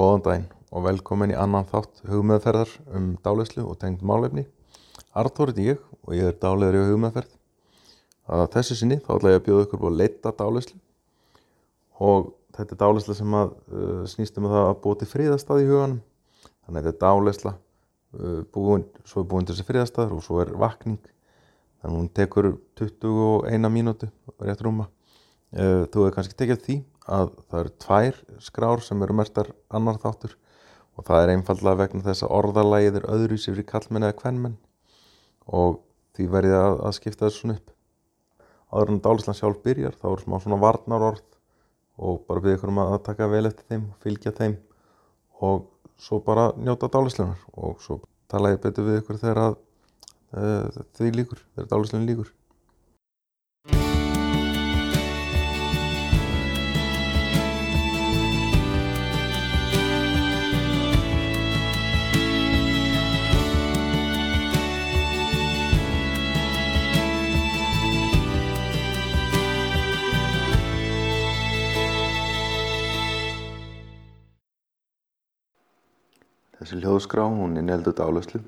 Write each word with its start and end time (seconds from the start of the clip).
Góðan 0.00 0.22
daginn 0.24 0.44
og 0.72 0.84
velkomin 0.86 1.32
í 1.34 1.36
annan 1.36 1.66
þátt 1.68 1.98
hugmeðferðar 2.08 2.70
um 2.96 3.08
dálæslu 3.20 3.66
og 3.68 3.74
tengd 3.82 4.00
málefni. 4.06 4.46
Artur 5.12 5.50
er 5.52 5.58
ég 5.60 5.80
og 6.06 6.14
ég 6.16 6.30
er 6.30 6.38
dálæður 6.40 6.78
í 6.78 6.84
hugmeðferð. 6.88 7.34
Að 8.32 8.46
þessu 8.54 8.78
sinni 8.78 8.96
þá 9.02 9.10
ætla 9.18 9.34
ég 9.34 9.40
að 9.42 9.44
bjóða 9.48 9.66
ykkur 9.66 9.82
búið 9.82 9.90
að 9.90 9.98
leita 9.98 10.32
dálæslu 10.38 10.78
og 12.06 12.30
þetta 12.56 12.76
er 12.76 12.80
dálæsla 12.80 13.16
sem 13.18 13.36
að 13.42 13.52
uh, 13.52 13.98
snýst 14.14 14.40
um 14.40 14.48
það 14.48 14.68
að 14.70 14.78
búa 14.86 15.00
til 15.02 15.10
fríðastað 15.10 15.60
í 15.60 15.68
huganum. 15.68 16.00
Þannig 16.64 16.80
að 16.80 16.88
þetta 16.88 16.94
er 16.94 17.02
dálæsla, 17.04 17.54
uh, 18.16 18.40
búin, 18.56 18.86
svo 19.04 19.20
er 19.20 19.28
búin 19.34 19.50
til 19.50 19.58
þessi 19.58 19.68
fríðastaður 19.68 20.16
og 20.16 20.24
svo 20.24 20.40
er 20.46 20.54
vakning. 20.64 21.02
Þannig 21.82 21.92
að 21.92 21.98
hún 21.98 22.12
tekur 22.16 22.54
21 22.80 23.74
mínútu 23.76 24.08
rétt 24.38 24.64
rúma. 24.64 24.88
Uh, 25.52 25.84
þú 25.92 26.06
hefur 26.06 26.16
kannski 26.16 26.40
tekið 26.40 26.64
því 26.64 26.80
að 27.10 27.32
það 27.50 27.60
eru 27.60 27.72
tvær 27.84 28.20
skrár 28.46 28.84
sem 28.86 29.02
eru 29.04 29.16
mertar 29.18 29.50
annar 29.68 29.98
þáttur 30.02 30.36
og 30.96 31.06
það 31.08 31.24
er 31.24 31.32
einfallega 31.34 31.80
vegna 31.82 32.04
þess 32.06 32.26
að 32.26 32.34
orðalægið 32.38 32.98
er 33.00 33.08
öðruvísi 33.14 33.52
fyrir 33.52 33.68
kallmenn 33.70 34.06
eða 34.06 34.18
kvennmenn 34.20 34.56
og 35.60 35.80
því 36.16 36.26
verði 36.34 36.56
að, 36.58 36.78
að 36.86 36.96
skipta 36.98 37.26
þessu 37.26 37.44
svona 37.44 37.56
upp. 37.58 37.74
Áður 38.70 38.92
en 38.92 39.02
dálislan 39.02 39.38
sjálf 39.38 39.62
byrjar 39.64 39.96
þá 39.98 40.06
eru 40.12 40.24
smá 40.24 40.36
svona 40.42 40.60
varnar 40.62 41.06
orð 41.10 41.26
og 42.00 42.22
bara 42.28 42.44
byrja 42.44 42.60
ykkur 42.60 42.72
um 42.72 42.82
að 42.84 42.98
taka 43.08 43.28
vel 43.30 43.46
eftir 43.48 43.66
þeim, 43.70 43.86
fylgja 44.04 44.34
þeim 44.36 44.56
og 45.46 45.66
svo 46.00 46.20
bara 46.24 46.50
njóta 46.56 46.88
dálislunar 46.92 47.40
og 47.56 47.80
svo 47.84 48.00
tala 48.30 48.54
ég 48.54 48.62
betur 48.62 48.86
við 48.86 49.00
ykkur 49.00 49.18
þegar 49.20 49.42
að 49.42 49.56
uh, 50.36 50.84
því 50.96 51.10
líkur, 51.16 51.42
þegar 51.54 51.72
dálislun 51.74 52.06
líkur. 52.08 52.30
Þessi 76.60 76.76
hljóðskrá, 76.82 77.22
hún 77.24 77.56
innheldur 77.56 77.94
dálæslu 77.96 78.38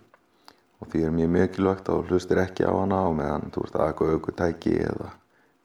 og 0.82 0.88
því 0.92 1.05
er 1.06 1.12
mjög 1.16 1.30
mikilvægt 1.32 1.86
að 1.88 2.10
hlustir 2.10 2.41
ekki 2.42 2.66
á 2.69 2.72
hana 2.74 2.98
og 3.08 3.14
meðan 3.16 3.52
þú 3.54 3.62
ert 3.64 3.78
að 3.78 3.84
aka 3.86 4.08
aukutæki 4.12 4.72
eða 4.84 5.06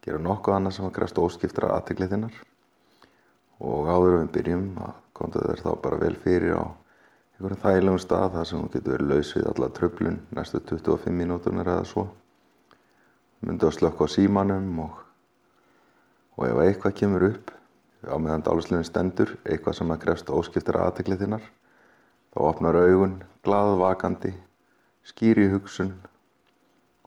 gera 0.06 0.22
nokkuð 0.24 0.56
annað 0.56 0.76
sem 0.78 0.88
að 0.88 0.94
krefst 0.96 1.20
óskiptra 1.20 1.74
aðteglið 1.76 2.14
þinnar. 2.14 2.38
Og 3.60 3.92
áður 3.92 4.16
við 4.16 4.32
byrjum 4.38 4.64
að 4.86 4.96
konta 5.20 5.44
þér 5.44 5.66
þá 5.66 5.70
bara 5.84 6.00
vel 6.06 6.14
fyrir 6.24 6.56
á 6.56 6.64
einhverjum 7.36 7.62
þægilegum 7.66 8.02
stað 8.06 8.32
þar 8.38 8.50
sem 8.54 8.64
þú 8.64 8.72
getur 8.78 8.96
verið 8.96 9.12
laus 9.12 9.34
við 9.36 9.52
alla 9.52 9.72
tröflun 9.82 10.18
næstu 10.40 10.64
25 10.72 11.20
mínúturnar 11.20 11.74
eða 11.76 11.86
svo. 11.92 12.08
Myndu 13.44 13.68
að 13.68 13.78
slökka 13.82 14.08
á 14.08 14.16
símanum 14.16 14.84
og, 14.88 15.04
og 16.40 16.48
ef 16.48 16.64
eitthvað 16.64 17.00
kemur 17.04 17.30
upp 17.34 17.52
á 18.08 18.16
meðan 18.16 18.48
dálæslunin 18.48 18.88
stendur, 18.88 19.36
eitthvað 19.44 19.82
sem 19.82 19.92
að 19.92 20.04
krefst 20.06 20.32
óskiptra 20.32 20.88
aðteglið 20.88 21.26
þinnar 21.26 21.56
Þá 22.38 22.44
opnar 22.46 22.78
augun, 22.78 23.14
glaðvakandi, 23.48 24.30
skýri 25.10 25.48
hugsun 25.50 25.88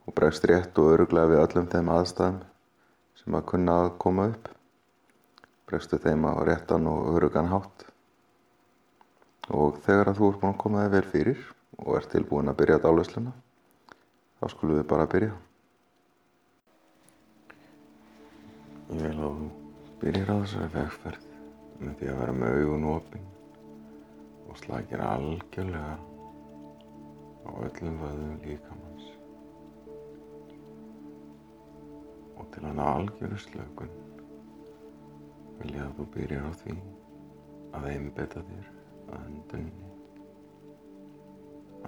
og 0.03 0.11
bregst 0.17 0.43
rétt 0.51 0.81
og 0.81 0.89
öruglega 0.91 1.29
við 1.31 1.39
öllum 1.45 1.69
þeim 1.71 1.91
aðstæðum 1.93 2.41
sem 3.21 3.37
að 3.39 3.45
kunna 3.53 3.77
að 3.85 3.93
koma 4.03 4.25
upp. 4.33 4.49
Bregstu 5.71 6.01
þeim 6.03 6.27
á 6.27 6.35
réttan 6.51 6.91
og 6.91 7.07
örugan 7.13 7.47
hátt. 7.47 7.87
Og 9.55 9.79
þegar 9.87 10.11
að 10.11 10.19
þú 10.19 10.33
ert 10.33 10.43
búin 10.43 10.51
að 10.51 10.61
koma 10.67 10.83
þig 10.83 10.93
vel 10.97 11.03
fyrir 11.15 11.47
og 11.79 11.95
ert 12.01 12.11
tilbúin 12.11 12.51
að 12.51 12.59
byrja 12.65 12.83
dálisluna, 12.83 13.35
þá 14.35 14.45
skulum 14.51 14.81
við 14.81 14.87
bara 14.91 15.09
byrja. 15.15 15.33
Ég 18.99 19.07
vil 19.07 19.15
að 19.15 19.43
þú 19.45 19.51
byrjir 20.03 20.27
á 20.27 20.35
þessari 20.43 20.73
vegferð 20.75 21.35
með 21.79 22.01
því 22.01 22.15
að 22.17 22.25
vera 22.25 22.41
með 22.43 22.65
augun 22.65 22.89
opinn 22.99 23.30
og 24.51 24.59
slagir 24.59 24.99
algjörlega 25.07 25.95
á 27.47 27.49
öllum 27.67 28.01
vöðum 28.03 28.33
líkamanns 28.43 29.05
og 32.35 32.49
til 32.51 32.67
hann 32.67 32.83
algjöru 32.83 33.39
slökun 33.45 33.95
vil 35.61 35.71
ég 35.77 35.85
að 35.85 35.95
þú 36.01 36.09
byrjar 36.17 36.51
á 36.51 36.53
því 36.63 36.75
að 37.79 37.89
einbeta 37.93 38.43
þér 38.51 38.69
að 39.07 39.17
öndunni 39.23 39.89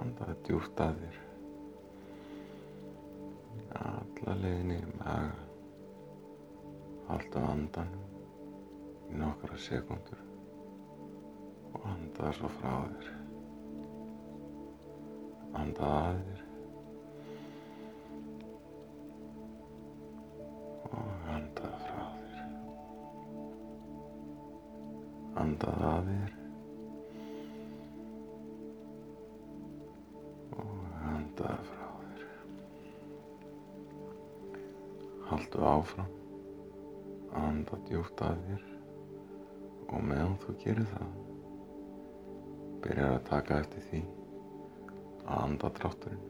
andaði 0.00 0.34
djúft 0.46 0.80
að 0.82 1.00
þér. 1.02 1.18
Alla 3.84 4.36
leiðinni 4.40 4.78
í 4.80 4.92
maga. 4.98 5.34
Halda 7.08 7.42
andanum 7.52 9.10
í 9.12 9.18
nokkara 9.20 9.58
sekundur 9.60 10.22
og 12.14 12.20
andaði 12.20 12.36
svo 12.38 12.48
frá 12.60 12.74
þér. 12.94 13.06
Andaði 15.58 16.10
að 16.10 16.18
þér. 16.26 16.42
Og 20.90 21.24
andaði 21.34 21.80
frá 21.88 22.04
þér. 22.20 22.36
Andaði 25.42 25.88
að 25.90 26.12
þér. 26.12 26.38
Og 30.60 30.70
andaði 31.16 31.66
frá 31.72 31.90
þér. 31.98 32.24
Haldu 35.32 35.66
áfram. 35.74 36.14
Anda 37.42 37.82
djúft 37.90 38.26
að 38.30 38.40
þér. 38.46 38.66
Og 39.90 40.00
meðan 40.12 40.38
þú 40.46 40.58
gerir 40.62 40.90
það 40.94 41.23
byrjar 42.84 43.14
að 43.14 43.22
taka 43.30 43.58
eftir 43.62 43.84
því 43.88 44.00
að 45.24 45.38
andadrátturinn 45.38 46.24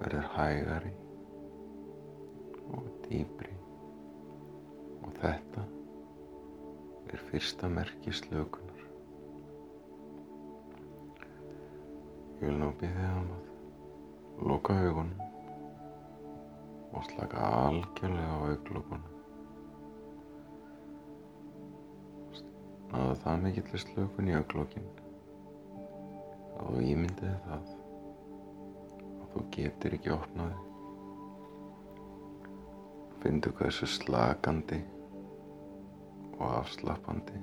verður 0.00 0.26
hægari 0.34 0.90
og 2.74 2.88
dýbri 3.04 3.54
og 5.06 5.14
þetta 5.20 5.64
er 7.12 7.22
fyrsta 7.30 7.70
merki 7.70 8.12
slökunar. 8.12 8.82
Ég 12.40 12.44
vil 12.48 12.58
nú 12.58 12.72
býðja 12.82 13.14
um 13.22 13.30
að 13.38 14.44
loka 14.50 14.74
augunum 14.82 15.24
og 16.98 17.10
slaka 17.12 17.48
algjörlega 17.62 18.34
á 18.34 18.38
auglokunum. 18.50 19.10
Náðu 22.88 23.20
það 23.22 23.44
mikill 23.44 23.84
slökun 23.86 24.30
í 24.32 24.36
auglokinn 24.38 24.96
að 26.58 26.70
þú 26.70 26.86
ímyndiði 26.92 27.36
það 27.48 27.74
að 29.18 29.28
þú 29.34 29.44
getur 29.58 29.98
ekki 29.98 30.16
opnaði 30.16 30.64
finndu 33.22 33.50
hversu 33.58 33.86
slakandi 33.90 34.78
og 36.38 36.50
afslappandi 36.60 37.40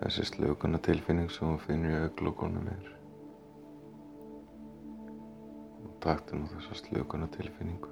þessi 0.00 0.24
slökuna 0.28 0.78
tilfinning 0.86 1.30
sem 1.34 1.48
þú 1.50 1.56
finnur 1.64 1.92
í 1.92 2.02
auglókunum 2.06 2.68
er. 2.72 2.86
Og 5.84 5.96
taktu 6.04 6.38
nú 6.38 6.48
þessa 6.54 6.78
slökuna 6.78 7.28
tilfinningu 7.34 7.90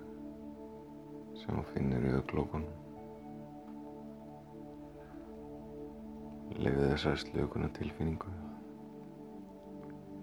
sem 1.43 1.59
þú 1.59 1.65
finnur 1.75 2.07
í 2.09 2.15
auglókunum 2.21 2.77
lefið 6.59 6.87
þessari 6.95 7.25
slökuna 7.27 7.69
tilfinningu 7.77 8.33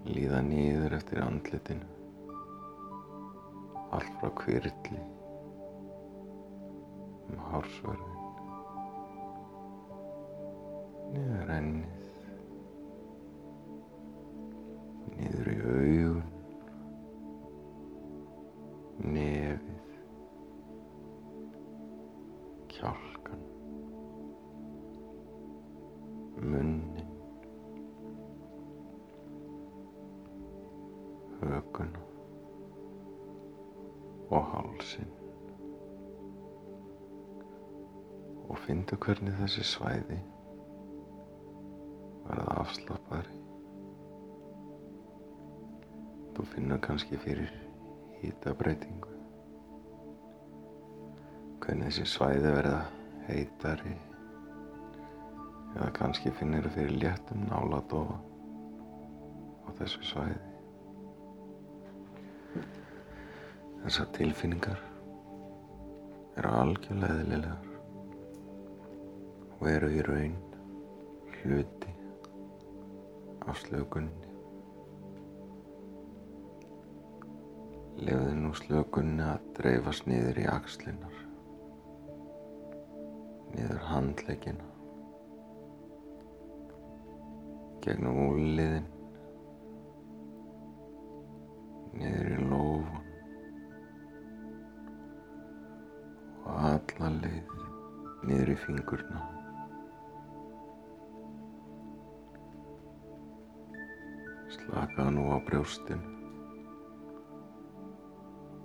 líða 0.06 0.42
nýður 0.46 0.94
eftir 1.00 1.22
andlitinu 1.24 1.88
allt 3.96 4.18
frá 4.22 4.30
kvirli 4.42 5.02
um 7.31 7.42
hársverðin 7.50 8.24
niður 11.16 11.54
ennið 11.60 12.05
þessi 39.45 39.63
svæði 39.69 40.15
verða 42.25 42.53
afslappari. 42.63 43.42
Þú 46.33 46.45
finnur 46.50 46.80
kannski 46.81 47.19
fyrir 47.21 47.51
hýtabreitingu. 48.24 49.12
Hvernig 51.62 51.92
þessi 51.92 52.07
svæði 52.09 52.56
verða 52.56 52.80
heitari 53.27 53.94
eða 55.75 55.91
kannski 56.00 56.33
finnir 56.39 56.65
þú 56.65 56.74
fyrir 56.80 56.98
léttum 57.03 57.45
náladofa 57.51 58.18
á 58.18 59.69
þessu 59.77 60.09
svæði. 60.09 60.41
Þessar 63.86 64.12
tilfinningar 64.18 64.81
eru 66.36 66.57
algjörlega 66.63 67.21
eðlilegar 67.21 67.64
og 69.65 69.71
eru 69.71 69.88
í 69.89 70.01
raun 70.06 70.33
hluti 71.39 71.94
af 73.50 73.57
slökunni. 73.63 74.27
Lefðu 77.97 78.35
nú 78.44 78.51
slökunni 78.59 79.23
að 79.25 79.47
dreifast 79.57 80.06
niður 80.06 80.38
í 80.38 80.45
axlinnar, 80.51 81.15
niður 83.56 83.81
handleggina, 83.89 84.67
gegnum 87.88 88.19
úliðin, 88.27 88.85
niður 91.95 92.29
í 92.35 92.38
lófan 92.51 93.09
og 96.44 96.62
alla 96.69 97.12
leið 97.17 97.57
niður 98.29 98.53
í 98.53 98.59
fingurna. 98.67 99.25
Slakaðu 104.95 105.12
nú 105.12 105.24
á 105.27 105.44
brjóstinu 105.44 106.07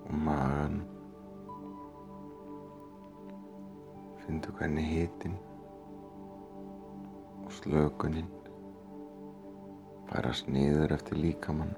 og 0.06 0.12
magan. 0.15 0.77
Fyndu 4.23 4.55
hvernig 4.55 4.87
hitin 4.87 5.35
og 7.43 7.50
slökuninn 7.50 8.31
færast 10.06 10.47
niður 10.47 10.94
eftir 10.94 11.19
líkamann. 11.19 11.75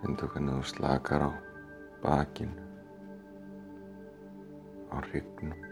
Fyndu 0.00 0.24
hvernig 0.32 0.56
þú 0.56 0.68
slakar 0.72 1.28
á 1.28 1.30
bakinu, 2.00 2.64
á 4.88 4.96
ryggnum, 5.12 5.69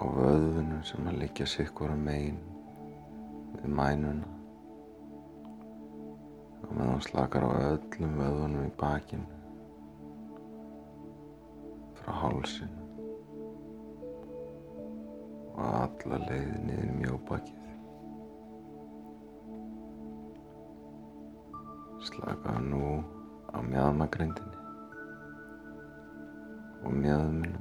á 0.00 0.04
vöðvunum 0.16 0.82
sem 0.88 1.08
að 1.10 1.20
liggja 1.20 1.46
sikkur 1.54 1.92
á 1.92 1.98
megin 2.08 2.40
við 3.60 3.68
mænuna 3.76 4.28
og 6.64 6.72
meðan 6.78 7.04
slakar 7.04 7.44
á 7.44 7.50
öllum 7.74 8.16
vöðvunum 8.16 8.68
í 8.68 8.74
bakinu 8.80 9.40
frá 12.00 12.12
hálsinu 12.22 12.80
og 15.60 15.64
alla 15.68 16.18
leið 16.24 16.52
niður 16.64 16.92
mjóbakið. 17.00 17.56
Slakaðu 22.08 22.62
nú 22.70 22.84
á 23.52 23.58
mjöðmagrindinni 23.60 24.58
og 26.80 26.94
mjöðmunum. 26.96 27.59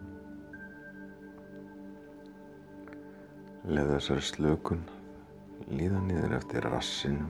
Leðu 3.70 4.00
þessari 4.00 4.24
slökun 4.26 4.80
líða 5.70 6.00
niður 6.02 6.32
eftir 6.40 6.66
rassinum, 6.66 7.30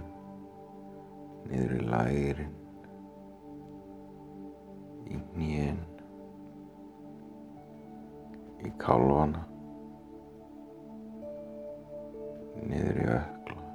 niður 1.50 1.74
í 1.76 1.80
lærin, 1.90 2.54
í 5.12 5.20
hnén, 5.34 5.82
í 8.64 8.72
kálvana, 8.80 9.44
niður 12.62 13.02
í 13.04 13.10
ökla 13.18 13.68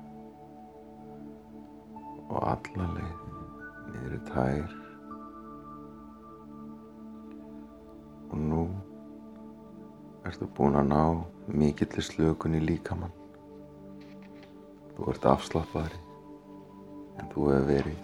og 2.30 2.40
alla 2.54 2.88
leið 2.96 3.28
niður 3.92 4.16
í 4.16 4.22
tær 4.32 4.83
ertu 10.34 10.48
búin 10.50 10.74
að 10.74 10.88
ná 10.90 11.02
mikillir 11.46 12.02
slökun 12.02 12.56
í 12.58 12.60
líkamann? 12.64 13.12
Þú 14.96 15.12
ert 15.12 15.26
afslappaðri 15.30 16.00
en 17.22 17.28
þú 17.30 17.44
hefur 17.52 17.68
verið 17.68 18.00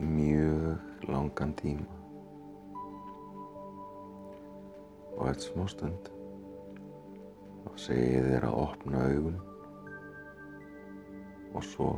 í 0.00 0.08
mjög 0.08 1.10
langan 1.12 1.52
tíma. 1.58 1.98
Og 5.18 5.28
eitt 5.28 5.44
smá 5.44 5.66
stund 5.68 6.08
þá 7.66 7.76
segir 7.84 8.30
þér 8.30 8.48
að 8.48 8.58
opna 8.62 9.04
augun 9.10 9.38
og 11.52 11.68
svo 11.68 11.90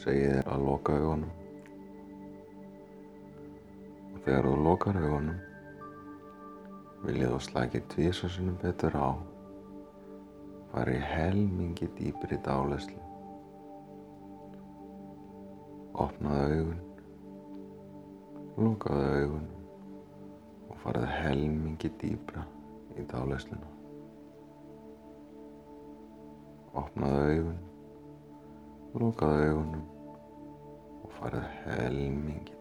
segir 0.00 0.38
þér 0.38 0.50
að 0.54 0.66
loka 0.70 0.96
augunum. 0.96 1.36
Og 4.14 4.18
þegar 4.24 4.48
þú 4.48 4.58
lokar 4.64 5.02
augunum 5.04 5.49
viljið 7.04 7.34
þú 7.34 7.40
slagið 7.46 7.86
tvísasunum 7.94 8.58
betur 8.62 8.96
á? 8.96 9.10
Fari 10.70 10.98
helmingi 11.02 11.88
dýpri 11.98 12.38
dálæslu 12.46 13.00
opnaðu 16.00 16.60
augun. 16.60 16.78
Lokaðu 18.60 19.10
augun. 19.22 19.48
Og 20.70 20.78
farið 20.84 21.10
helmingi 21.18 21.90
dýpra 22.00 22.46
í 22.96 23.04
dálæsluna 23.10 23.68
opnaðu 26.80 27.20
augun. 27.34 27.60
Lokaðu 29.02 29.50
augunum. 29.50 29.84
Og 31.04 31.12
farið 31.18 31.46
helmingi 31.64 32.59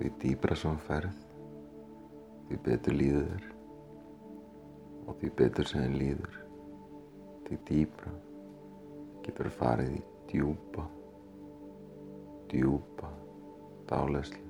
Því 0.00 0.10
dýpra 0.16 0.56
sem 0.56 0.76
ferð, 0.80 1.16
því 2.48 2.56
betur 2.64 2.94
líður 2.96 3.26
þér 3.28 3.48
og 5.04 5.16
því 5.20 5.30
betur 5.36 5.66
sem 5.68 5.82
þér 5.82 5.96
líður, 6.00 6.36
því 7.44 7.58
dýpra 7.68 8.12
getur 9.26 9.50
farið 9.58 9.98
í 9.98 10.00
djúpa, 10.30 10.86
djúpa 12.48 13.10
dálæslu. 13.90 14.46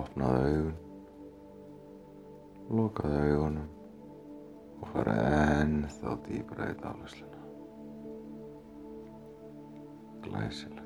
Opnaðu 0.00 0.40
augun, 0.48 0.72
lokaðu 2.80 3.20
augunum 3.28 3.70
og 4.80 4.90
fara 4.96 5.14
ennþá 5.60 6.16
dýbra 6.26 6.72
í 6.72 6.80
dálæsluna. 6.82 7.46
Glæsilegt. 10.26 10.85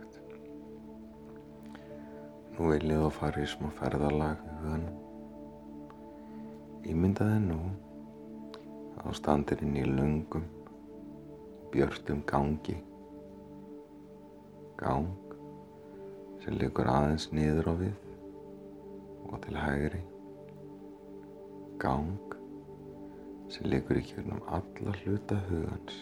Nú 2.56 2.70
vil 2.72 2.90
ég 2.90 3.00
þú 3.00 3.10
fara 3.14 3.42
í 3.42 3.48
smá 3.48 3.68
ferðalag 3.78 4.40
í 4.44 4.54
huganum. 4.60 4.98
Ímyndaði 6.90 7.38
nú 7.44 7.58
að 8.96 9.06
þú 9.06 9.14
standir 9.18 9.64
inn 9.64 9.78
í 9.80 9.84
lungum, 9.88 10.46
björtum 11.72 12.22
gangi. 12.28 12.76
Gang 14.80 15.36
sem 16.44 16.56
liggur 16.56 16.88
aðeins 16.88 17.28
niður 17.36 17.70
á 17.70 17.74
við 17.84 17.96
og 19.30 19.38
til 19.44 19.56
hægri. 19.60 20.02
Gang 21.80 22.36
sem 23.50 23.68
liggur 23.70 23.98
í 24.00 24.04
kjörnum 24.06 24.42
alla 24.46 24.94
hluta 25.02 25.40
hugans 25.48 25.96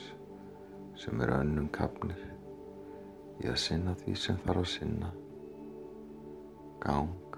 sem 0.98 1.20
eru 1.22 1.38
önnum 1.42 1.68
kapnir 1.72 2.20
í 3.38 3.46
að 3.46 3.58
sinna 3.62 3.94
því 4.00 4.14
sem 4.18 4.38
þarf 4.44 4.64
að 4.64 4.70
sinna. 4.72 5.10
Gang 6.88 7.36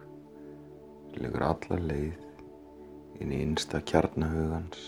liggur 1.19 1.43
alla 1.43 1.77
leið 1.83 3.19
inn 3.19 3.33
í 3.35 3.41
innsta 3.43 3.81
kjarnahugans. 3.91 4.85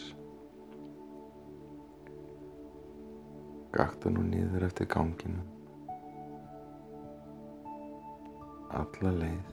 Gaktu 3.75 4.13
nú 4.15 4.23
niður 4.29 4.69
eftir 4.69 4.87
ganginum. 4.95 5.49
Alla 8.71 9.15
leið 9.19 9.53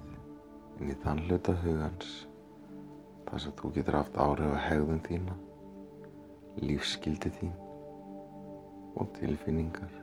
inn 0.78 0.94
í 0.94 1.02
þann 1.02 1.26
hluta 1.26 1.58
hugans 1.64 2.14
þar 3.26 3.46
sem 3.48 3.60
þú 3.62 3.76
getur 3.80 3.98
haft 4.04 4.24
áhrif 4.30 4.54
á 4.54 4.66
hegðun 4.70 5.06
þína 5.10 5.42
lífskildi 6.62 7.34
þín 7.40 7.56
og 9.00 9.10
tilfinningar 9.18 9.98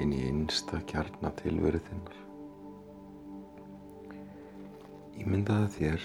inn 0.00 0.12
í 0.16 0.24
einsta 0.30 0.80
kjarnar 0.88 1.36
tilveru 1.42 1.84
þinnar. 1.90 2.25
Ímyndaði 5.16 5.68
þér 5.72 6.02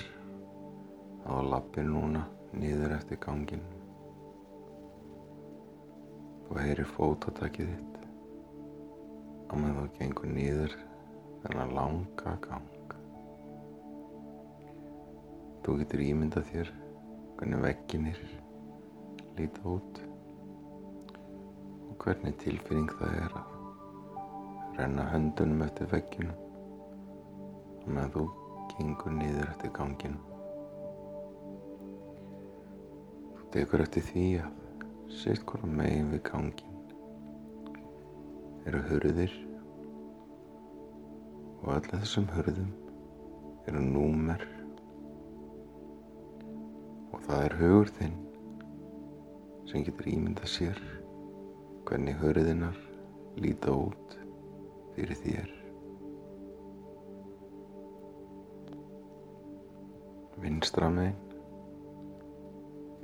á 1.27 1.33
lappir 1.43 1.83
núna 1.83 2.21
niður 2.55 2.93
eftir 2.95 3.19
gangin. 3.19 3.63
Þú 6.45 6.55
heyrir 6.59 6.87
fótatakið 6.93 7.73
þitt 7.73 7.97
á 9.51 9.53
með 9.59 9.79
þú 9.81 9.85
gengur 9.97 10.31
niður 10.31 10.77
þennan 11.43 11.75
langa 11.75 12.35
gang. 12.47 12.95
Þú 15.61 15.77
getur 15.83 16.05
ímyndað 16.07 16.47
þér 16.53 16.75
hvernig 17.35 17.65
vegginir 17.67 18.21
líta 19.35 19.65
út 19.75 20.03
og 21.89 21.97
hvernig 22.05 22.39
tilfinning 22.45 22.95
það 22.95 23.17
er 23.25 23.41
að 23.41 23.57
renna 24.79 25.11
höndunum 25.11 25.65
eftir 25.67 25.91
vegginu 25.91 26.37
og 27.81 27.89
með 27.91 28.15
þú 28.15 28.31
gengur 28.81 29.13
niður 29.13 29.49
eftir 29.51 29.69
ganginu. 29.77 30.17
Þú 33.37 33.49
tekur 33.53 33.83
eftir 33.83 34.05
því 34.07 34.23
að 34.41 34.57
sitt 35.13 35.43
hvora 35.45 35.69
megin 35.69 36.09
við 36.13 36.23
gangin 36.25 36.79
eru 38.69 38.81
hurðir 38.87 39.35
og 41.61 41.69
öll 41.75 41.91
þessum 41.91 42.27
hurðum 42.33 42.73
eru 43.69 43.85
númer 43.85 44.47
og 47.11 47.21
það 47.27 47.45
er 47.45 47.57
hugur 47.61 47.95
þinn 48.01 48.19
sem 49.69 49.85
getur 49.85 50.13
ímynda 50.15 50.49
sér 50.57 50.81
hvernig 51.85 52.17
hurðinar 52.23 52.77
líta 53.37 53.77
út 53.77 54.21
fyrir 54.95 55.19
þér. 55.25 55.60
Vinstra 60.41 60.89
megin. 60.89 61.15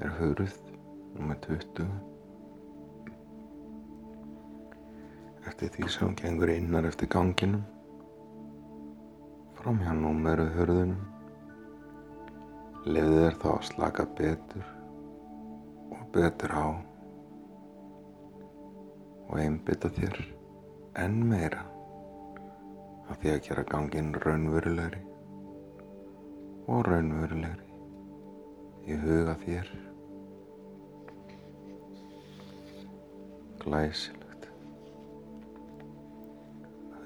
Er 0.01 0.09
hurð 0.17 0.55
nr. 1.21 1.35
20. 1.43 1.85
Eftir 5.45 5.69
því 5.75 5.89
sem 5.93 6.15
gengur 6.17 6.49
innar 6.49 6.87
eftir 6.89 7.09
ganginum, 7.13 7.61
fram 9.59 9.77
hjá 9.85 9.93
númeru 9.99 10.47
hurðunum, 10.55 11.03
lefði 12.89 13.21
þér 13.21 13.37
þá 13.43 13.47
að 13.53 13.67
slaka 13.69 14.05
betur 14.17 14.71
og 15.93 16.03
betur 16.17 16.55
á. 16.57 16.67
Og 19.27 19.35
einbytta 19.43 19.93
þér 19.99 20.23
enn 21.05 21.21
meira. 21.29 21.61
Að 23.07 23.21
því 23.21 23.35
að 23.35 23.43
gera 23.49 23.69
gangin 23.69 24.15
raunverulegri 24.25 25.06
og 26.67 26.83
raunverulegri 26.87 27.65
í 28.87 28.95
huga 29.01 29.35
þér. 29.43 29.73
Glæsilegt. 33.63 34.47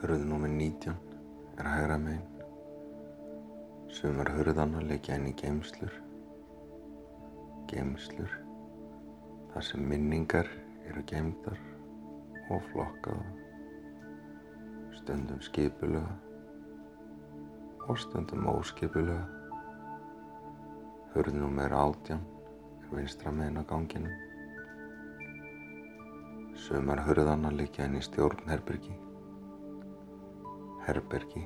Hurð 0.01 0.27
númið 0.29 0.55
19 0.59 0.95
er 1.61 1.73
hægra 1.75 1.97
megin. 2.01 2.27
Sumar 3.91 4.29
hurðana 4.33 4.81
leikja 4.85 5.17
inn 5.19 5.29
í 5.29 5.35
geimslur 5.37 5.93
geimslur 7.71 8.31
þar 9.53 9.63
sem 9.63 9.83
minningar 9.87 10.47
eru 10.89 11.03
geimdar 11.07 11.59
og 12.51 12.63
flokkaða 12.71 13.27
stundum 14.97 15.39
skipulega 15.43 16.15
og 17.87 17.99
stundum 17.99 18.47
óskipulega. 18.51 19.40
Hörðnum 21.11 21.57
er 21.59 21.73
átjan, 21.75 22.21
er 22.79 22.91
vinstra 22.95 23.31
meðin 23.35 23.59
á 23.59 23.63
ganginu. 23.67 24.11
Sumar 26.55 27.01
hörðana 27.03 27.49
liggja 27.51 27.83
inn 27.89 27.97
í 27.99 28.03
stjórnherbergi. 28.05 28.93
Herbergi, 30.85 31.41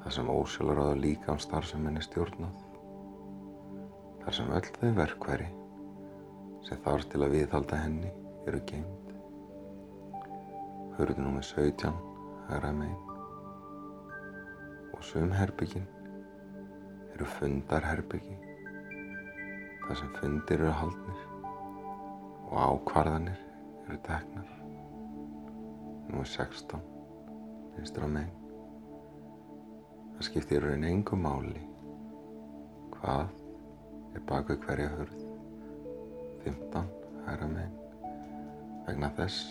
þar 0.00 0.16
sem 0.16 0.30
ósjálfráða 0.32 0.94
líkam 1.02 1.42
starfseminni 1.44 2.00
stjórnað. 2.06 2.64
Þar 4.22 4.38
sem 4.38 4.56
öll 4.60 4.72
þau 4.78 4.88
verkværi 5.02 5.50
sem 6.70 6.80
þarf 6.88 7.04
til 7.12 7.22
að 7.26 7.36
viðhalda 7.36 7.82
henni 7.84 8.14
eru 8.48 8.62
geimt. 8.72 9.12
Hörðnum 10.96 11.36
er 11.42 11.48
17 11.52 12.00
hægra 12.48 12.72
megin 12.80 13.04
og 14.96 15.04
sum 15.04 15.36
herbyggin 15.36 15.97
eru 17.18 17.26
fundarherbyggi 17.34 18.36
þar 19.82 19.96
sem 19.98 20.10
fundir 20.20 20.60
eru 20.60 20.74
haldnir 20.78 21.22
og 22.46 22.52
ákvarðanir 22.62 23.40
eru 23.88 23.96
teknar. 24.06 24.52
Nú 26.12 26.20
er 26.22 26.28
16 26.30 26.84
vinstra 27.74 28.06
megin. 28.12 28.36
Það 30.12 30.26
skiptir 30.28 30.62
raun 30.62 30.86
engu 30.86 31.18
máli 31.18 31.64
hvað 32.94 33.34
er 34.14 34.22
bak 34.28 34.52
við 34.52 34.62
hverja 34.68 34.92
hörð 34.94 35.24
15 36.44 36.92
hægra 37.26 37.48
megin. 37.56 37.80
Vegna 38.86 39.10
þess 39.18 39.42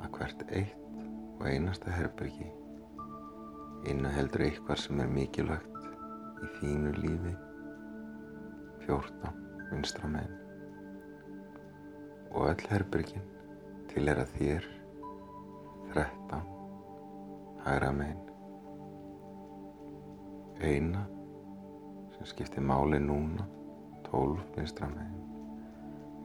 að 0.00 0.16
hvert 0.16 0.46
eitt 0.48 1.04
og 1.34 1.44
einasta 1.44 1.92
herbyrgi 1.92 2.48
innaheldur 3.92 4.46
eitthvað 4.48 4.80
sem 4.86 5.04
er 5.04 5.12
mikilvægt 5.12 5.69
í 6.40 6.50
þínu 6.58 6.92
lífi. 6.96 7.34
14 8.86 9.32
vinstra 9.70 10.08
megin. 10.10 10.36
Og 12.30 12.48
öll 12.48 12.66
herbyrgin 12.70 13.26
til 13.90 14.08
er 14.08 14.22
að 14.22 14.34
þér. 14.38 14.68
13 15.92 16.44
hægra 17.64 17.92
megin. 17.92 18.26
Eina 20.60 21.06
sem 22.16 22.28
skiptir 22.28 22.62
máli 22.62 23.00
núna 23.02 23.46
12 24.10 24.44
vinstra 24.56 24.90
megin 24.92 25.20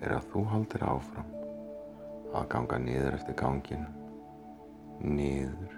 er 0.04 0.18
að 0.18 0.28
þú 0.34 0.44
haldir 0.52 0.84
áfram 0.86 1.32
að 2.36 2.50
ganga 2.52 2.80
niður 2.84 3.16
eftir 3.16 3.38
ganginu. 3.40 3.88
Niður 5.00 5.74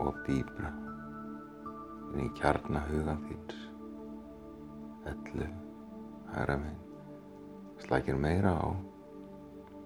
og 0.00 0.16
dýbra 0.26 0.72
inn 2.14 2.28
í 2.28 2.30
kjarnahugan 2.38 3.20
þíns. 3.26 3.60
Ellu 5.10 5.50
hægra 6.30 6.56
meginn 6.62 7.82
slækir 7.84 8.16
meira 8.16 8.54
á. 8.54 8.68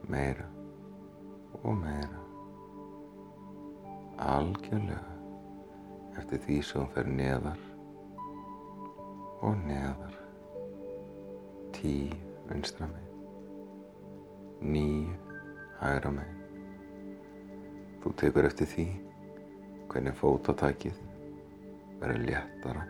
Meira 0.08 0.46
og 1.64 1.74
meira. 1.80 2.22
Algjörlega. 4.28 5.16
Eftir 6.20 6.44
því 6.46 6.62
sem 6.62 6.80
hún 6.82 6.94
fer 6.94 7.10
neðar 7.10 7.66
og 9.42 9.60
neðar. 9.64 10.16
Tíu 11.74 12.16
vinstra 12.48 12.86
meginn 12.86 13.08
nýju 14.62 15.14
hægra 15.78 16.10
meginn 16.10 16.38
Þú 18.02 18.12
tekur 18.18 18.46
eftir 18.48 18.66
því 18.70 18.86
hvernig 19.90 20.16
fótatækið 20.18 20.98
verður 21.98 22.24
léttara, 22.24 22.84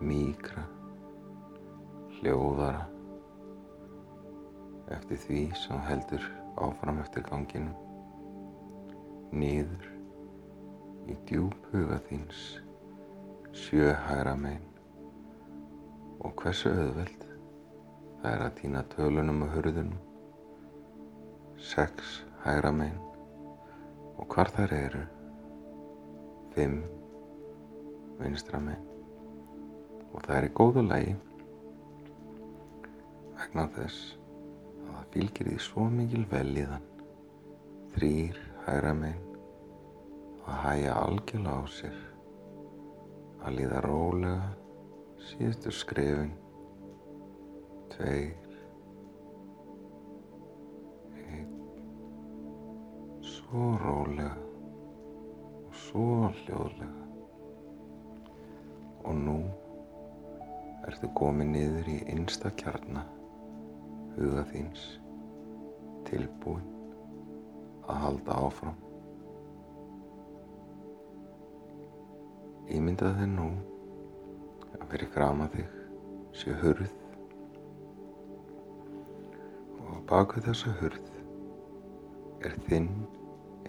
mýkra, 0.00 0.64
hljóðara 2.18 2.86
eftir 4.92 5.20
því 5.26 5.42
sem 5.56 5.82
heldur 5.86 6.24
áfram 6.60 7.00
eftir 7.02 7.24
ganginu, 7.28 7.72
nýður 9.32 9.88
í 11.08 11.16
djúb 11.28 11.56
huga 11.72 11.98
þíns, 12.08 12.42
sjöhæra 13.56 14.34
megin. 14.38 14.68
Og 16.22 16.34
hversu 16.38 16.70
auðveld 16.70 17.24
það 18.22 18.28
er 18.32 18.44
að 18.46 18.56
týna 18.60 18.82
tölunum 18.92 19.44
og 19.46 19.54
hurðunum, 19.56 20.02
sex 21.58 22.22
hæra 22.44 22.72
megin. 22.74 23.08
Og 24.20 24.28
hvar 24.30 24.52
þær 24.54 24.74
eru 24.76 25.04
fimm 26.54 26.82
vinstra 28.22 28.60
megin 28.62 28.88
og 30.12 30.24
það 30.24 30.36
er 30.36 30.46
í 30.48 30.52
góðu 30.60 30.84
lægi 30.86 31.14
vegna 33.40 33.66
þess 33.76 34.14
að 34.14 34.88
það 34.92 35.10
fylgir 35.16 35.50
því 35.50 35.58
svo 35.66 35.88
mikil 35.98 36.24
velíðan 36.32 36.88
þrýr 37.94 38.40
hægra 38.66 38.94
megin 39.02 39.28
og 40.42 40.52
hæja 40.64 40.96
algjörlega 41.02 41.58
á 41.58 41.64
sér 41.78 42.00
að 43.42 43.58
líða 43.58 43.82
rólega 43.86 44.50
síðustu 45.22 45.72
skrefin. 45.74 46.32
Tveir 47.92 48.38
svo 53.20 53.74
rólega 53.82 54.32
og 55.66 55.76
svo 55.76 56.08
hljóðlega 56.40 57.01
ertu 61.02 61.08
komið 61.18 61.48
niður 61.50 61.86
í 61.90 61.94
einsta 62.12 62.50
kjarna 62.58 63.00
huga 64.14 64.42
þíns 64.50 64.82
tilbúin 66.06 66.66
að 67.90 68.00
halda 68.02 68.36
áfram. 68.46 68.76
Ímyndað 72.70 73.18
þig 73.18 73.30
nú 73.32 73.48
að 74.78 74.84
fyrir 74.92 75.10
grama 75.16 75.48
þig 75.54 75.74
sé 76.42 76.54
hurð 76.60 76.94
og 79.86 79.98
baka 80.12 80.44
þessa 80.46 80.76
hurð 80.82 81.10
er 82.46 82.54
þinn 82.68 82.92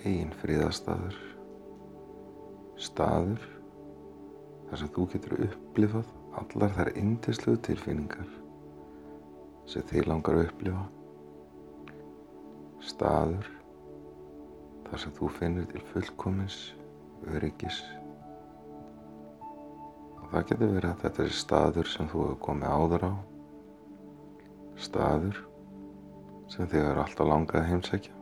eigin 0.03 0.37
fríðastadur, 0.43 1.17
staður 2.77 3.52
þar 4.73 4.79
sem 4.81 4.89
þú 4.89 5.03
getur 5.11 5.33
upplifað 5.45 6.07
allar 6.39 6.71
þær 6.73 6.89
indislu 6.97 7.51
tilfinningar 7.61 8.29
sem 9.69 9.83
þið 9.85 10.07
langar 10.09 10.39
að 10.39 10.47
upplifa. 10.47 10.85
Staður 12.81 13.51
þar 14.87 15.03
sem 15.03 15.13
þú 15.19 15.29
finnir 15.35 15.67
til 15.69 15.81
fullkomins 15.91 16.55
öryggis. 17.35 17.77
Og 19.43 20.25
það 20.31 20.49
getur 20.49 20.73
verið 20.73 20.89
að 20.89 21.05
þetta 21.05 21.23
er 21.27 21.37
staður 21.43 21.93
sem 21.93 22.09
þú 22.09 22.23
hefur 22.23 22.41
komið 22.47 22.73
áður 22.73 23.05
á. 23.05 23.13
Staður 24.87 25.43
sem 26.55 26.73
þig 26.73 26.89
er 26.89 27.03
alltaf 27.03 27.29
langað 27.29 27.61
að 27.61 27.69
heimsækja. 27.75 28.17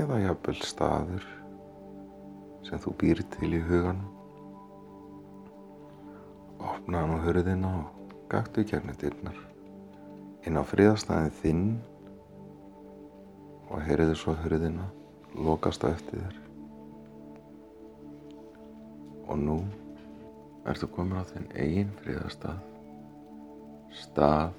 Eða 0.00 0.24
jafnvel 0.24 0.58
staður 0.72 1.30
sem 2.64 2.80
þú 2.80 2.96
býr 3.04 3.24
til 3.36 3.52
í 3.60 3.62
huganum 3.68 4.11
opnaði 6.72 7.10
nú 7.10 7.18
hurðina 7.26 7.72
og 7.78 8.16
gaktu 8.32 8.64
í 8.64 8.68
gegnum 8.70 8.96
dyrnar. 9.00 9.38
Inn 10.48 10.58
á 10.58 10.62
fríðastæðin 10.66 11.36
þinn 11.42 11.66
og 13.68 13.84
heyriði 13.86 14.16
svo 14.18 14.34
hurðina 14.42 14.88
lokast 15.36 15.84
á 15.84 15.92
eftir 15.92 16.24
þér. 16.24 16.40
Og 19.28 19.38
nú 19.40 19.60
ertu 20.68 20.88
komin 20.90 21.20
á 21.20 21.24
þinn 21.28 21.48
eigin 21.54 21.94
fríðastað 22.02 22.60
stað 24.02 24.52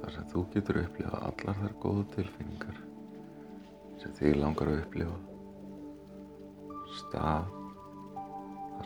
þar 0.00 0.14
sem 0.14 0.26
þú 0.32 0.42
getur 0.54 0.80
upplifað 0.84 1.28
allar 1.28 1.60
þar 1.62 1.76
góðu 1.82 2.04
tilfinningar 2.14 2.82
sem 4.02 4.16
þig 4.18 4.36
langar 4.38 4.70
að 4.70 4.82
upplifa. 4.84 5.16
Stað 6.96 7.55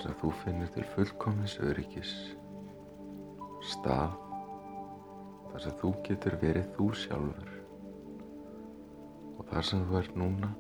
sem 0.01 0.15
þú 0.21 0.31
finnir 0.41 0.71
til 0.73 0.85
fullkomins 0.95 1.59
öryggis. 1.61 2.13
Stað 3.69 4.15
þar 5.51 5.65
sem 5.65 5.75
þú 5.83 5.91
getur 6.07 6.37
verið 6.41 6.71
þú 6.77 6.87
sjálfur. 6.97 7.51
Og 9.37 9.43
þar 9.51 9.67
sem 9.69 9.83
þú 9.89 9.99
ert 10.01 10.17
núna 10.17 10.53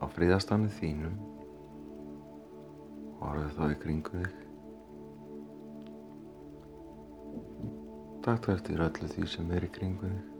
á 0.00 0.04
fríðastannu 0.14 0.70
þínum 0.78 1.18
orðið 3.20 3.52
þá 3.58 3.64
í 3.66 3.78
kringu 3.82 4.22
þig. 4.22 4.38
Takktu 8.24 8.54
eftir 8.54 8.84
öllu 8.86 9.12
því 9.12 9.28
sem 9.34 9.54
er 9.56 9.68
í 9.68 9.72
kringu 9.76 10.14
þig. 10.14 10.32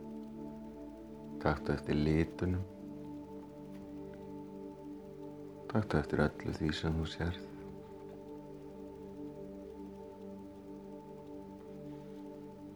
Takktu 1.45 1.77
eftir 1.77 2.01
litunum. 2.01 2.65
Takktu 5.69 6.01
eftir 6.01 6.25
öllu 6.25 6.57
því 6.57 6.73
sem 6.81 6.97
þú 6.97 7.09
sérð 7.13 7.50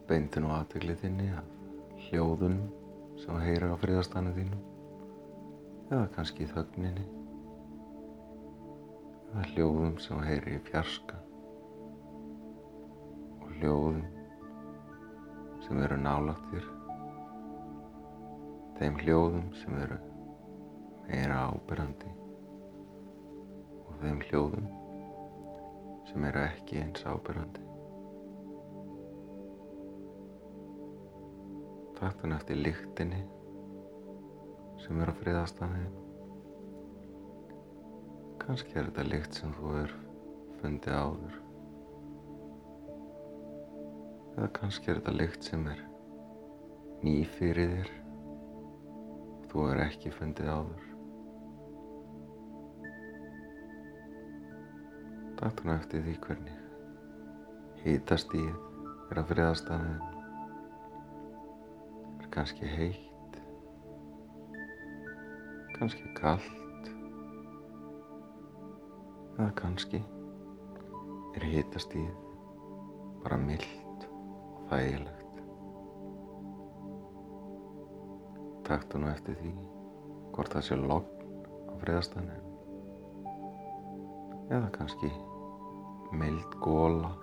beinti 0.10 0.42
nú 0.42 0.52
aðteglið 0.54 1.02
þinni 1.02 1.28
af 1.34 1.52
hljóðunum 2.08 2.66
sem 3.24 3.38
heyrir 3.42 3.74
á 3.74 3.78
friðastannu 3.82 4.34
þínu 4.36 4.60
eða 5.90 6.08
kannski 6.16 6.46
í 6.46 6.50
þögninni. 6.50 7.06
Eða 9.32 9.46
hljóðum 9.52 9.98
sem 10.02 10.22
heyrir 10.26 10.58
í 10.58 10.64
fjarska. 10.70 11.20
Og 13.42 13.52
hljóðum 13.60 14.02
sem 15.66 15.84
eru 15.86 16.00
nálagt 16.02 16.50
þér. 16.54 16.72
Þeim 18.80 18.98
hljóðum 19.02 19.52
sem 19.62 19.78
eru 19.86 20.00
meira 21.06 21.46
ábyrrandi 21.50 22.12
og 23.86 23.94
þeim 24.02 24.26
hljóðum 24.26 24.68
sem 26.10 26.26
eru 26.30 26.44
ekki 26.48 26.82
eins 26.82 27.06
ábyrrandi 31.96 32.00
Taktun 32.00 32.34
eftir 32.36 32.58
lyktinni 32.60 33.24
sem 34.84 35.00
er 35.00 35.10
á 35.10 35.16
friðastanniðin. 35.16 35.94
Kanski 38.42 38.76
er 38.76 38.90
þetta 38.90 39.06
lykt 39.08 39.34
sem 39.34 39.54
þú 39.56 39.76
er 39.80 39.94
fundið 40.60 40.94
áður. 40.94 41.38
Eða 44.36 44.50
kannski 44.58 44.92
er 44.92 45.00
þetta 45.00 45.14
lykt 45.16 45.48
sem 45.48 45.68
er 45.72 45.84
ný 47.04 47.24
fyrir 47.38 47.72
þér 47.76 47.94
og 49.36 49.48
þú 49.52 49.68
er 49.72 49.84
ekki 49.86 50.12
fundið 50.12 50.52
áður. 50.52 50.90
Taktun 55.40 55.78
eftir 55.78 56.04
því 56.04 56.18
hvernig 56.28 56.60
hýtast 57.86 58.36
í 58.36 58.44
er 58.46 59.22
á 59.22 59.24
friðastanniðin 59.24 60.15
kannski 62.36 62.68
heitt, 62.68 63.38
kannski 65.78 66.10
kallt 66.18 66.90
eða 69.38 69.52
kannski 69.56 70.02
er 71.36 71.46
hitastíð 71.48 72.10
bara 73.24 73.38
mildt 73.40 74.04
og 74.10 74.66
þægilegt. 74.72 75.40
Takktu 78.68 79.00
nú 79.00 79.08
eftir 79.14 79.38
því 79.40 79.54
hvort 80.36 80.58
það 80.58 80.66
sé 80.68 80.80
logn 80.82 81.40
á 81.72 81.74
friðastanir 81.86 82.42
eða 84.50 84.74
kannski 84.76 85.14
mild 86.20 86.60
góla 86.64 87.14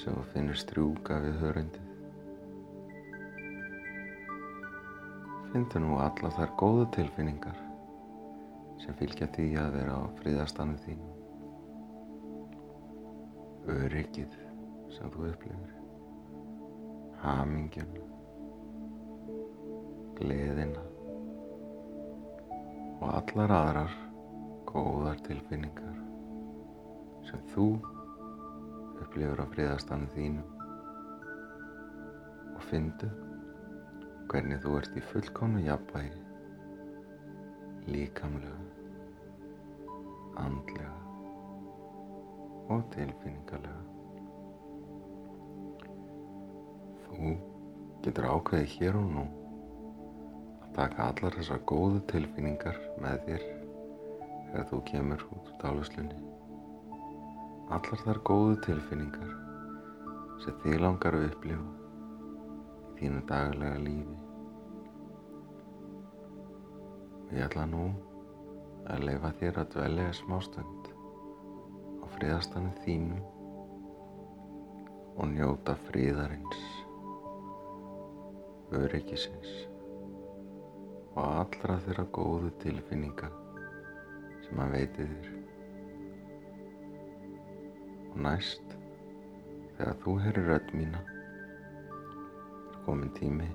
sem 0.00 0.10
þú 0.10 0.26
finnir 0.34 0.58
strjúka 0.58 1.20
við 1.22 1.38
hörundið. 1.44 1.89
Findu 5.50 5.80
nú 5.82 5.96
alla 5.98 6.28
þær 6.30 6.50
góðu 6.60 6.82
tilfinningar 6.94 7.56
sem 8.78 8.94
fylgja 9.00 9.26
því 9.34 9.46
að 9.58 9.72
vera 9.74 9.96
á 9.98 10.02
fríðastannu 10.20 10.76
þín. 10.84 11.00
Öryggið 13.74 14.36
sem 14.94 15.10
þú 15.10 15.24
upplifir. 15.32 15.72
Hamingjum. 17.24 17.96
Gleðina. 20.20 20.84
Og 23.00 23.08
allar 23.10 23.54
aðrar 23.56 23.96
góðar 24.70 25.18
tilfinningar 25.26 25.98
sem 27.26 27.42
þú 27.50 27.66
upplifir 29.02 29.42
á 29.42 29.46
fríðastannu 29.56 30.12
þínum. 30.14 30.54
Og 32.54 32.62
fyndu 32.70 33.10
hvernig 34.30 34.60
þú 34.62 34.76
ert 34.78 34.94
í 34.94 35.00
fullkónu 35.10 35.60
jafnvægi, 35.66 36.18
líkamlega, 37.90 38.60
andlega 40.38 40.92
og 42.70 42.84
tilfinningarlega. 42.94 43.82
Þú 47.08 47.32
getur 48.04 48.28
ákveðið 48.30 48.76
hér 48.76 49.00
og 49.00 49.10
nú 49.16 49.26
að 50.60 50.70
taka 50.78 51.08
allar 51.10 51.38
þessar 51.40 51.66
góðu 51.72 52.04
tilfinningar 52.14 52.78
með 53.02 53.26
þér 53.26 53.48
þegar 54.52 54.70
þú 54.70 54.82
kemur 54.92 55.26
út 55.34 55.50
úr 55.50 55.58
dáluslunni. 55.64 56.22
Allar 57.74 58.06
þar 58.06 58.24
góðu 58.30 58.56
tilfinningar 58.70 59.36
sem 60.46 60.62
þið 60.62 60.82
langar 60.86 61.18
að 61.18 61.30
upplifa 61.32 61.68
í 62.94 62.98
þínu 63.02 63.26
daglega 63.28 63.84
lífi. 63.84 64.19
Ég 67.30 67.44
ætla 67.46 67.64
nú 67.70 67.84
að 68.90 69.04
leifa 69.08 69.30
þér 69.40 69.60
að 69.62 69.68
dvelja 69.74 70.12
smástund 70.18 70.88
á 72.02 72.04
friðastannu 72.16 72.72
þínum 72.84 73.22
og 75.20 75.30
njóta 75.34 75.76
fríðarins, 75.86 76.64
öryggisins 78.80 79.54
og 81.14 81.22
allra 81.26 81.78
þeirra 81.86 82.06
góðu 82.18 82.50
tilfinninga 82.64 83.30
sem 84.48 84.66
að 84.66 84.76
veiti 84.76 85.08
þér. 85.12 85.32
Og 88.10 88.22
næst, 88.26 88.80
Þegar 89.80 89.94
þú 90.04 90.14
heyrir 90.20 90.44
rödd 90.44 90.72
mína 90.76 90.98
er 91.00 92.80
komin 92.84 93.12
tími 93.16 93.46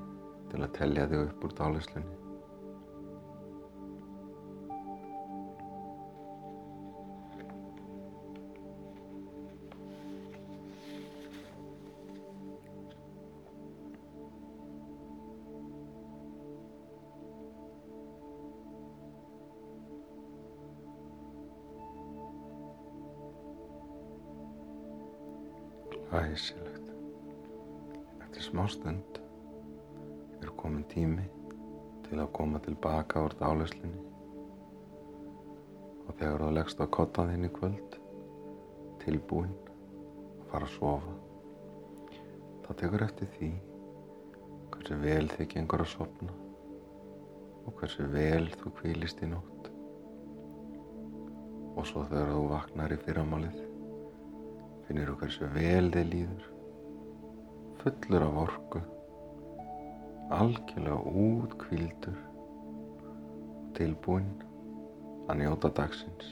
til 0.49 0.63
að 0.65 0.71
telja 0.73 1.03
þig 1.11 1.19
upp 1.21 1.43
úr 1.45 1.51
dálislunni. 1.59 2.24
Æsilegt. 26.15 26.91
Eftir 28.23 28.43
smá 28.45 28.67
stund 28.71 29.19
er 30.41 30.51
komin 30.55 30.85
tími 30.91 31.25
til 32.05 32.19
að 32.21 32.31
koma 32.37 32.59
tilbaka 32.63 33.23
úr 33.25 33.35
dálæslinni 33.39 34.03
og 36.05 36.13
þegar 36.19 36.43
þú 36.43 36.51
leggst 36.55 36.83
á 36.83 36.85
í 36.85 37.51
kvöld 37.57 37.97
tilbúinn 39.03 39.55
að 39.67 40.47
fara 40.51 40.69
að 40.69 40.75
sofa 40.77 41.15
þá 42.65 42.71
tekur 42.83 43.05
eftir 43.09 43.31
því 43.35 43.51
hversu 44.75 45.01
vel 45.03 45.27
þið 45.35 45.51
gengur 45.55 45.85
að 45.85 45.93
sopna 45.97 46.39
og 47.65 47.75
hversu 47.79 48.07
vel 48.15 48.47
þú 48.61 48.75
kvílist 48.79 49.23
í 49.25 49.31
nótt 49.33 49.71
og 51.75 51.85
svo 51.89 52.07
þegar 52.07 52.35
þú 52.37 52.49
vaknar 52.55 52.95
í 52.95 53.03
fyrramálið 53.03 53.64
finnir 54.87 55.09
þú 55.09 55.15
hversu 55.21 55.49
vel 55.53 55.89
þið 55.93 56.07
líður? 56.11 56.45
Fullur 57.81 58.25
af 58.25 58.39
orku. 58.43 58.81
Algjörlega 60.35 61.15
útkvíldur 61.21 62.21
og 63.05 63.73
tilbúinn 63.77 64.31
að 65.29 65.41
njóta 65.41 65.71
dagsins. 65.81 66.31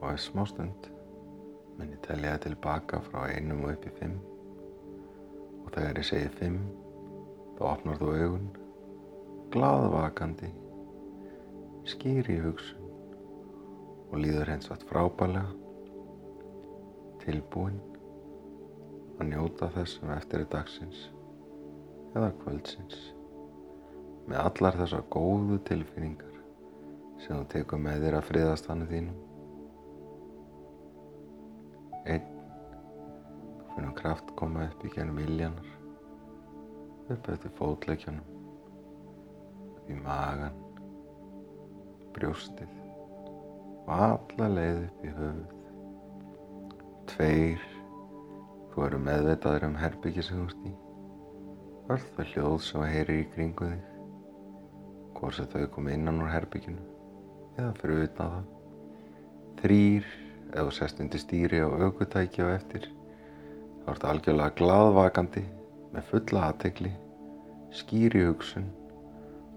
Og 0.00 0.10
eftir 0.12 0.26
smá 0.28 0.44
stund 0.50 0.90
minn 1.76 1.92
ég 1.92 2.02
telja 2.04 2.36
það 2.36 2.44
tilbaka 2.46 3.02
frá 3.08 3.26
einum 3.32 3.64
og 3.66 3.74
upp 3.74 3.88
í 3.88 3.94
fimm. 3.98 4.20
Og 5.64 5.72
þegar 5.74 6.00
ég 6.00 6.08
segi 6.10 6.30
fimm 6.38 6.62
þá 7.56 7.66
opnar 7.72 8.00
þú 8.00 8.14
augun 8.14 8.48
glaðvakandi 9.54 10.50
skýri 11.86 12.40
hugsun 12.42 12.82
og 14.10 14.18
líður 14.22 14.50
hens 14.50 14.68
að 14.74 14.82
frábælega 14.88 15.65
tilbúinn 17.26 17.78
að 19.18 19.30
njóta 19.32 19.68
þess 19.74 19.98
sem 19.98 20.10
eftir 20.14 20.44
er 20.44 20.50
dagsins 20.52 21.06
eða 22.16 22.32
kvöldsins. 22.42 22.96
Með 24.26 24.42
allar 24.42 24.78
þessar 24.80 25.04
góðu 25.12 25.58
tilfinningar 25.66 26.36
sem 27.22 27.34
þú 27.34 27.46
tekur 27.52 27.82
með 27.82 28.06
þér 28.06 28.18
að 28.18 28.28
friðast 28.30 28.68
hannu 28.70 28.86
þínum. 28.90 29.18
Einn 32.06 32.30
þú 33.58 33.74
finnur 33.74 33.98
kraft 33.98 34.32
koma 34.38 34.68
upp 34.68 34.86
í 34.86 34.92
gennum 34.94 35.18
viljanar 35.20 35.74
upp 37.12 37.28
eftir 37.30 37.52
fótleikjanum 37.58 38.30
upp 39.76 39.90
í 39.90 39.98
magan 40.00 40.56
brjóstið 42.16 42.72
og 43.86 43.92
alla 43.94 44.48
leið 44.56 44.80
upp 44.86 45.04
í 45.04 45.12
höfuð 45.18 45.65
tveir. 47.16 47.62
Þú 48.72 48.84
eru 48.86 49.00
meðvitaður 49.00 49.70
um 49.70 49.78
herbyggi 49.80 50.24
sem 50.24 50.42
þú 50.42 50.48
ert 50.50 50.68
í. 50.68 50.74
Öll 51.94 52.04
þau 52.16 52.26
hljóð 52.32 52.58
sem 52.66 52.84
heyrir 52.84 53.22
í 53.22 53.30
kringu 53.32 53.70
þig. 53.70 53.88
Hvort 55.16 55.38
sem 55.38 55.48
þau 55.54 55.64
kom 55.72 55.88
innan 55.88 56.20
úr 56.20 56.32
herbygginu 56.34 56.84
eða 57.56 57.72
fyrir 57.80 58.04
utan 58.04 58.34
það. 58.34 58.48
Þrýr 59.62 60.10
eða 60.52 60.74
sest 60.76 61.00
undir 61.00 61.22
stýri 61.22 61.62
og 61.64 61.80
aukutæki 61.80 62.44
á 62.44 62.52
eftir 62.52 62.90
þá 63.84 63.88
ert 63.94 64.06
algjörlega 64.10 64.56
gladvakandi 64.60 65.42
með 65.94 66.08
fulla 66.10 66.50
aðtegli 66.50 66.92
skýri 67.76 68.26
hugsun 68.26 68.68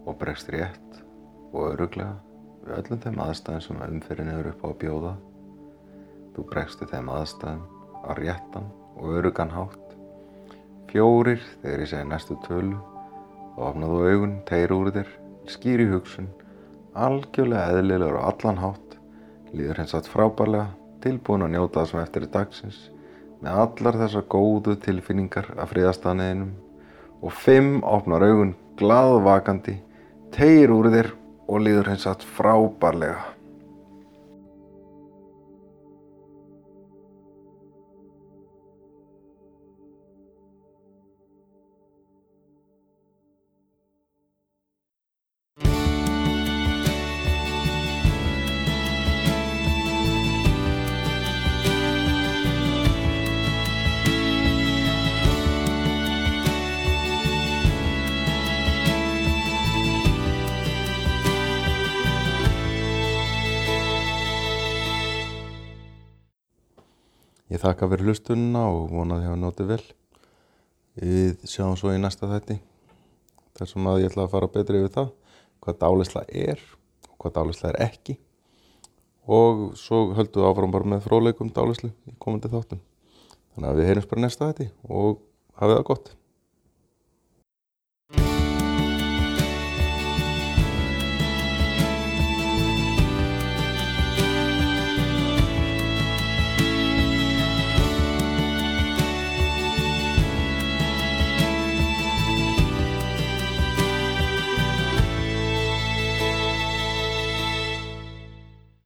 og 0.07 0.17
bregst 0.21 0.51
rétt 0.53 1.01
og 1.51 1.73
öruglega 1.73 2.15
við 2.63 2.75
öllum 2.79 3.03
þeim 3.03 3.21
aðstæðum 3.25 3.65
sem 3.65 3.83
umferðin 3.89 4.31
eru 4.33 4.53
upp 4.53 4.63
á 4.65 4.67
að 4.69 4.79
bjóða 4.83 5.13
Þú 6.39 6.45
bregstu 6.47 6.85
þeim 6.87 7.09
aðstæðum 7.11 7.63
á 7.99 8.15
réttan 8.15 8.67
og 8.95 9.15
örugan 9.19 9.49
hátt. 9.51 9.95
Fjórir, 10.87 11.41
þegar 11.59 11.81
ég 11.83 11.89
segi 11.91 12.05
næstu 12.07 12.37
tölu, 12.45 12.77
þá 13.57 13.63
opnaðu 13.67 13.97
augun, 14.07 14.35
tegir 14.47 14.71
úr 14.71 14.87
þér, 14.95 15.09
skýri 15.51 15.87
hugsun, 15.89 16.29
algjörlega 16.95 17.73
eðlilegur 17.73 18.21
á 18.23 18.31
allan 18.31 18.61
hátt, 18.61 18.95
líður 19.51 19.81
hens 19.81 19.95
að 19.99 20.07
frábærlega, 20.13 20.69
tilbúin 21.03 21.43
að 21.43 21.51
njóta 21.57 21.81
það 21.81 21.89
sem 21.91 22.01
eftir 22.05 22.27
í 22.29 22.29
dagsins, 22.37 22.77
með 23.43 23.59
allar 23.65 23.99
þessar 24.03 24.25
góðu 24.31 24.77
tilfinningar 24.85 25.49
af 25.59 25.73
fríðastaniðinum 25.73 26.53
og 27.19 27.35
fimm 27.35 27.81
opnar 27.83 28.23
augun 28.29 28.55
gladvakandi, 28.79 29.75
tegir 30.31 30.71
úr 30.71 30.87
þér 30.95 31.11
og 31.51 31.67
líður 31.67 31.91
hens 31.91 32.07
að 32.07 32.23
frábærlega. 32.39 33.27
Ég 67.49 67.57
þakka 67.57 67.87
fyrir 67.89 68.05
hlustununa 68.05 68.67
og 68.69 68.91
vonaði 68.93 69.25
að 69.25 69.31
hafa 69.31 69.41
notið 69.41 69.69
vel. 69.71 69.83
Við 71.01 71.45
sjáum 71.49 71.77
svo 71.79 71.95
í 71.95 72.01
næsta 72.01 72.29
þætti. 72.29 72.59
Þar 73.57 73.69
sem 73.71 73.87
að 73.89 74.01
ég 74.03 74.11
ætla 74.11 74.25
að 74.27 74.33
fara 74.35 74.49
betri 74.53 74.81
yfir 74.83 74.91
það, 74.93 75.07
hvað 75.65 75.79
dálisla 75.81 76.23
er 76.29 76.61
og 77.09 77.15
hvað 77.23 77.33
dálisla 77.39 77.71
er 77.71 77.79
ekki. 77.87 78.15
Og 79.25 79.63
svo 79.81 80.03
höldum 80.17 80.43
við 80.43 80.49
áfram 80.51 80.75
bara 80.77 80.91
með 80.93 81.03
fróðleikum 81.07 81.49
dálislu 81.55 81.89
í 81.89 82.13
komandi 82.21 82.53
þáttum. 82.53 82.83
Þannig 83.55 83.71
að 83.71 83.81
við 83.81 83.89
heyrjum 83.89 84.09
bara 84.13 84.25
næsta 84.27 84.51
þætti 84.51 84.69
og 84.85 85.19
hafið 85.57 85.77
það 85.79 85.85
gott. 85.89 86.13